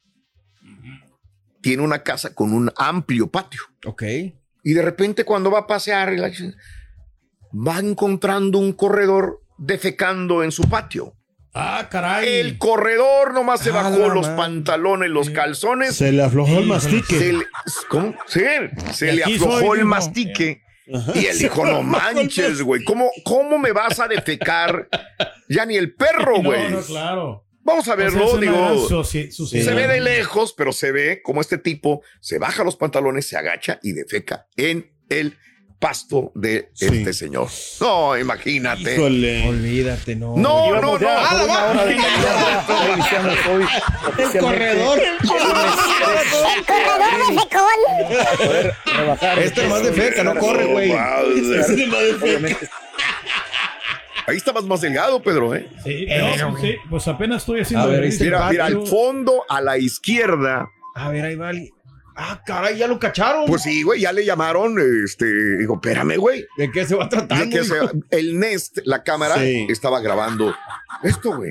Tiene 1.60 1.82
una 1.82 2.02
casa 2.04 2.34
con 2.34 2.52
un 2.52 2.70
amplio 2.76 3.30
patio. 3.30 3.60
Ok. 3.84 4.02
Y 4.64 4.72
de 4.74 4.82
repente 4.82 5.24
cuando 5.24 5.50
va 5.50 5.60
a 5.60 5.66
pasear, 5.66 6.14
va 7.52 7.78
encontrando 7.80 8.58
un 8.58 8.72
corredor 8.72 9.42
defecando 9.58 10.44
en 10.44 10.52
su 10.52 10.68
patio. 10.68 11.16
Ah, 11.54 11.88
caray. 11.90 12.40
El 12.40 12.56
corredor 12.58 13.34
nomás 13.34 13.60
se 13.60 13.70
Ah, 13.70 13.74
bajó 13.74 14.08
los 14.08 14.26
pantalones, 14.28 15.10
los 15.10 15.30
calzones. 15.30 15.94
Se 15.96 16.10
le 16.12 16.22
aflojó 16.22 16.58
el 16.58 16.66
mastique. 16.66 17.18
Se 17.18 17.32
le, 17.32 17.44
¿cómo? 17.88 18.14
Sí, 18.26 18.40
se 18.92 19.12
le 19.12 19.24
aflojó 19.24 19.74
el 19.74 19.84
mastique. 19.84 20.62
Y 21.14 21.26
él 21.26 21.38
dijo, 21.38 21.64
no 21.64 21.82
manches, 21.82 22.60
güey, 22.62 22.82
¿cómo, 22.84 23.10
¿cómo 23.24 23.58
me 23.58 23.72
vas 23.72 24.00
a 24.00 24.08
defecar? 24.08 24.88
Ya 25.48 25.64
ni 25.64 25.76
el 25.76 25.94
perro, 25.94 26.38
No, 26.42 26.42
güey. 26.42 26.70
no, 26.70 26.80
claro. 26.80 27.46
Vamos 27.64 27.86
a 27.86 27.92
O 27.92 27.96
sea, 27.96 28.04
verlo, 28.04 28.26
gran 28.38 28.40
digo. 28.40 29.04
Se 29.04 29.74
ve 29.74 29.86
de 29.86 30.00
lejos, 30.00 30.52
pero 30.56 30.72
se 30.72 30.90
ve 30.90 31.20
como 31.22 31.40
este 31.40 31.58
tipo 31.58 32.02
se 32.20 32.38
baja 32.38 32.64
los 32.64 32.76
pantalones, 32.76 33.28
se 33.28 33.36
agacha 33.36 33.78
y 33.82 33.92
defeca 33.92 34.48
en 34.56 34.90
el 35.08 35.38
pasto 35.82 36.30
de 36.36 36.70
Sí. 36.74 36.86
este 36.86 37.12
señor. 37.12 37.48
No, 37.80 38.16
imagínate. 38.16 38.94
Híjole. 38.94 39.48
Olvídate, 39.48 40.14
no. 40.14 40.34
No, 40.36 40.80
no, 40.80 40.96
no. 40.96 41.08
Ah, 41.08 41.34
la 41.34 41.44
va- 41.44 41.84
El 44.16 44.38
corredor. 44.40 45.00
Este 49.38 49.62
es 49.62 49.68
más 49.68 49.82
de 49.82 49.92
feca, 49.92 50.22
no 50.24 50.36
corre, 50.36 50.66
güey. 50.66 50.92
Madre. 50.92 52.56
Ahí 54.28 54.36
estabas 54.36 54.62
más 54.64 54.80
delgado, 54.80 55.20
Pedro, 55.20 55.52
¿eh? 55.54 55.68
Sí, 55.82 56.06
no, 56.38 56.56
sí, 56.58 56.76
pues 56.88 57.08
apenas 57.08 57.42
estoy 57.42 57.62
haciendo. 57.62 57.86
A 57.86 57.90
ver. 57.90 58.08
Mira, 58.20 58.48
mira, 58.50 58.66
al 58.66 58.86
fondo, 58.86 59.44
a 59.48 59.60
la 59.60 59.78
izquierda. 59.78 60.68
A 60.94 61.08
ver, 61.08 61.24
ahí 61.24 61.34
va. 61.34 61.50
El- 62.16 62.22
Ah, 62.24 62.42
caray, 62.44 62.76
ya 62.78 62.86
lo 62.86 62.98
cacharon. 62.98 63.44
Pues 63.46 63.62
sí, 63.62 63.82
güey, 63.82 64.00
ya 64.02 64.12
le 64.12 64.24
llamaron, 64.24 64.76
este, 65.04 65.26
digo, 65.58 65.74
espérame, 65.76 66.16
güey. 66.18 66.46
¿De 66.56 66.70
qué 66.70 66.84
se 66.84 66.94
va 66.94 67.08
tratando? 67.08 67.56
que 67.56 67.64
se- 67.64 67.74
el 68.10 68.38
Nest, 68.38 68.78
la 68.84 69.02
cámara, 69.02 69.38
Sí. 69.38 69.66
estaba 69.70 70.00
grabando 70.00 70.54
esto, 71.02 71.36
güey. 71.36 71.50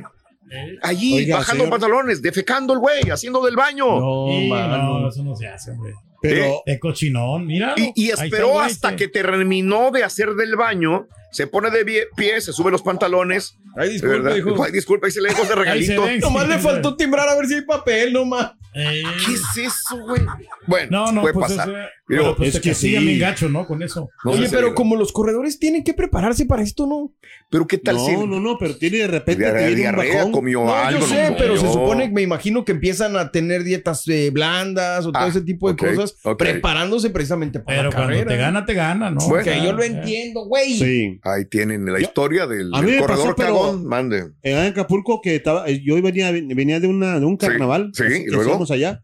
Eh, 0.53 0.77
Allí, 0.84 1.15
Oiga, 1.15 1.38
bajando 1.38 1.63
señor. 1.63 1.80
pantalones, 1.80 2.22
defecando 2.22 2.74
el 2.74 2.80
güey, 2.80 3.10
haciendo 3.10 3.44
del 3.46 3.56
baño. 3.56 3.86
No, 4.00 4.25
sí, 4.30 4.48
mano. 4.50 5.00
no, 5.00 5.10
eso 5.10 5.24
no 5.24 5.36
se 5.36 5.48
hace, 5.48 5.72
hombre. 5.72 5.94
Pero 6.22 6.62
De 6.68 6.77
cochinón, 6.77 7.48
mira. 7.48 7.74
Y, 7.77 7.94
y 7.96 8.10
esperó 8.12 8.60
hasta 8.60 8.96
que 8.96 9.08
terminó 9.08 9.89
de 9.91 10.03
hacer 10.03 10.36
del 10.36 10.56
baño, 10.56 11.08
se 11.32 11.48
pone 11.48 11.72
de 11.72 12.06
pie, 12.15 12.41
se 12.41 12.53
sube 12.53 12.70
los 12.70 12.84
pantalones. 12.84 13.56
Ay, 13.75 13.88
de 13.88 13.94
disculpe, 13.94 14.20
verdad. 14.20 14.36
hijo. 14.36 14.63
Ay, 14.63 14.72
disculpa, 14.72 15.08
ahí 15.08 15.12
se 15.12 15.22
le 15.22 15.30
dejó 15.30 15.41
ese 15.44 15.53
Ahí 15.53 15.58
se 15.58 15.63
regalito. 15.96 16.01
ven. 16.03 16.20
Nomás 16.20 16.44
Sí, 16.44 16.50
le 16.50 16.60
faltó 16.60 16.96
timbrar 16.98 17.27
a 17.27 17.36
ver 17.36 17.48
si 17.48 17.56
hay 17.56 17.62
papel, 17.62 18.13
nomás. 18.13 18.51
Eh, 18.74 19.04
¿Qué 19.25 19.34
es 19.34 19.68
eso, 19.68 19.98
güey? 20.06 20.22
Bueno, 20.68 21.06
No, 21.08 21.12
no, 21.12 21.22
puede 21.22 21.34
pues 21.34 21.48
pasar. 21.50 21.70
eso- 21.70 21.78
Pero 22.08 22.24
pero 22.24 22.36
pues 22.36 22.50
es 22.50 22.56
te 22.56 22.62
que 22.70 22.74
sí. 22.75 22.98
bien 22.98 23.20
gacho, 23.20 23.48
¿no? 23.50 23.66
Con 23.66 23.82
eso. 23.84 24.10
no 24.25 24.32
Oye, 24.32 24.48
pero 24.51 24.75
como 24.75 24.96
los 24.98 25.12
corredores 25.13 25.60
tienen 25.60 25.84
que 25.84 25.94
prepararse 25.94 26.46
para 26.46 26.62
esto, 26.62 26.86
¿no? 26.86 27.13
pero 27.50 27.68
qué 27.68 27.78
tal 27.78 27.96
no, 27.98 28.06
si 28.06 28.12
no, 28.16 28.40
no, 28.40 28.58
pero 28.58 28.78
tiene 28.78 29.00
de 29.00 29.08
repente 29.08 29.44
diarrea, 29.44 29.62
te 29.68 29.68
viene 29.75 29.90
un 29.90 29.96
diarrea, 29.96 30.16
bajón. 30.20 30.32
comió 30.32 30.63
No, 30.63 30.74
algo? 30.74 31.01
yo 31.01 31.08
sé, 31.08 31.30
no 31.32 31.36
pero 31.38 31.58
se 31.58 31.68
supone, 31.68 32.10
me 32.10 32.22
imagino 32.22 32.63
que 32.63 32.72
empiezan 32.72 33.18
a 33.18 33.30
tener 33.32 33.63
dietas 33.63 34.08
eh, 34.08 34.30
blandas 34.32 35.06
o 35.06 35.12
todo 35.12 35.24
Ah, 35.24 35.28
ese 35.28 35.42
tipo 35.42 35.70
de 35.70 35.75
cosas, 35.75 36.16
preparándose 36.38 37.10
precisamente 37.10 37.60
para 37.60 37.78
Pero 37.78 37.90
la 37.90 37.96
cuando 37.96 38.13
carrera. 38.13 38.30
te 38.32 38.38
gana, 38.38 38.66
te 38.66 38.74
gana, 38.74 39.12
¿no? 39.12 39.20
Bueno. 39.28 39.44
Que 39.44 39.62
yo 39.63 39.74
lo 39.74 39.84
Eh, 39.84 39.88
entiendo, 39.88 40.46
güey. 40.46 40.74
Sí. 40.78 41.20
Ahí 41.24 41.46
tienen 41.46 41.86
la 41.86 42.00
Yo- 42.00 42.06
historia 42.06 42.48
del, 42.48 42.74
A 42.74 42.82
mí 42.82 42.92
del 42.92 43.01
me 43.01 43.08
pasó, 43.08 43.13
corredor 43.24 43.36
pero- 43.36 43.48
cagón. 43.54 43.86
Mande. 43.86 44.32
En 44.44 44.58
Acapulco 44.58 45.20
que 45.22 45.36
estaba, 45.36 45.70
yo 45.70 46.01
venía, 46.01 46.32
venía 46.32 46.80
de 46.80 46.88
una 46.88 47.20
de 47.20 47.25
un 47.25 47.36
carnaval. 47.38 47.92
sí, 47.94 48.04
y 48.28 48.28
luego. 48.28 48.61
Allá. 48.70 49.03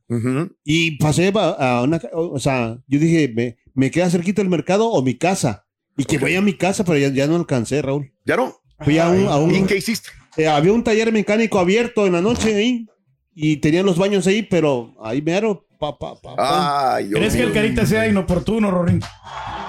Y 0.64 0.98
pasé 0.98 1.32
a 1.36 1.82
una, 1.84 2.00
o 2.14 2.38
sea, 2.40 2.78
yo 2.86 3.00
dije, 3.00 3.32
me, 3.34 3.58
me 3.74 3.90
queda 3.90 4.10
cerquita 4.10 4.42
el 4.44 4.50
mercado 4.50 4.88
o 4.90 5.02
mi 5.02 5.16
casa. 5.16 5.66
Y 5.98 6.06
que 6.06 6.18
Ok. 6.18 6.22
voy 6.24 6.36
a 6.36 6.42
mi 6.42 6.54
casa, 6.54 6.84
pero 6.84 7.00
ya, 7.00 7.08
ya 7.10 7.26
no 7.26 7.36
alcancé, 7.38 7.82
Raúl. 7.82 8.12
¿Ya 8.26 8.36
no? 8.36 8.54
Fui 8.82 9.00
a 9.00 9.10
un, 9.10 9.28
a 9.28 9.38
un- 9.38 9.56
¿Y 9.56 9.64
qué 9.64 9.78
hiciste? 9.78 10.10
eh, 10.36 10.48
había 10.48 10.72
un 10.74 10.84
taller 10.84 11.12
mecánico 11.12 11.58
abierto 11.58 12.06
en 12.06 12.14
la 12.14 12.22
noche 12.22 12.54
ahí 12.56 12.86
y 13.34 13.58
tenían 13.58 13.86
los 13.88 13.98
baños 13.98 14.28
ahí, 14.28 14.44
pero 14.44 14.94
ahí 15.02 15.22
me 15.24 15.34
aro, 15.34 15.66
pa, 15.80 15.98
pa, 15.98 16.14
pa, 16.22 16.36
pa. 16.36 16.96
Ay, 16.98 17.08
Dios 17.08 17.18
¿Crees 17.20 17.36
que 17.36 17.42
el 17.42 17.54
carita 17.54 17.86
sea 17.88 18.08
inoportuno, 18.08 18.70
Rorín? 18.70 19.02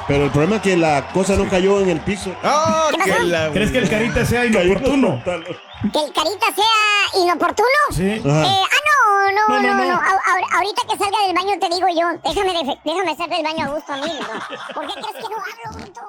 Pero 0.07 0.25
el 0.25 0.31
problema 0.31 0.57
es 0.57 0.63
que 0.63 0.77
la 0.77 1.09
cosa 1.13 1.37
no 1.37 1.49
cayó 1.49 1.81
en 1.81 1.89
el 1.91 2.01
piso. 2.01 2.35
¡Ah, 2.43 2.91
la- 3.25 3.51
¿Crees 3.53 3.71
que 3.71 3.79
el 3.79 3.89
carita 3.89 4.25
sea 4.27 4.45
inoportuno? 4.47 5.23
¿Que 5.25 5.99
el 6.05 6.13
carita 6.13 6.47
sea 6.55 7.23
inoportuno? 7.23 7.69
Sí. 7.93 8.03
Eh, 8.05 8.23
ah, 8.25 8.43
no, 8.45 8.98
no, 9.33 9.49
No, 9.49 9.61
no, 9.61 9.75
no, 9.75 9.85
no. 9.85 9.85
no. 9.93 9.95
A- 9.95 10.05
a- 10.07 10.57
ahorita 10.57 10.83
que 10.91 10.97
salga 10.99 11.19
del 11.27 11.35
baño 11.35 11.59
te 11.61 11.69
digo 11.75 11.87
yo, 11.89 12.07
déjame, 12.25 12.53
de- 12.53 12.79
déjame 12.85 13.17
salir 13.17 13.37
del 13.37 13.43
baño 13.45 13.65
a 13.65 13.69
gusto 13.69 13.93
a 13.93 13.97
mí. 13.97 14.13
¿no? 14.21 14.75
¿Por 14.75 14.87
qué 14.87 14.93
crees 14.95 15.17
que 15.17 15.23
no 15.23 15.37
hablo, 15.37 15.79
bruto? 15.79 16.01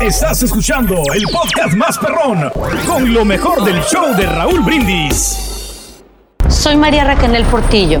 Estás 0.00 0.42
escuchando 0.42 1.02
el 1.14 1.24
podcast 1.24 1.74
más 1.74 1.98
perrón 1.98 2.50
con 2.86 3.12
lo 3.12 3.24
mejor 3.24 3.64
del 3.64 3.82
show 3.84 4.14
de 4.14 4.26
Raúl 4.26 4.60
Brindis. 4.60 6.02
Soy 6.48 6.76
María 6.76 7.04
Raquel 7.04 7.44
Portillo. 7.46 8.00